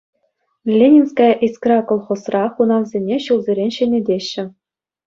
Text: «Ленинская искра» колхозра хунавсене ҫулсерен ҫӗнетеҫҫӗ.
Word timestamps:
«Ленинская 0.77 1.27
искра» 1.49 1.77
колхозра 1.91 2.43
хунавсене 2.57 3.15
ҫулсерен 3.29 3.71
ҫӗнетеҫҫӗ. 3.79 4.43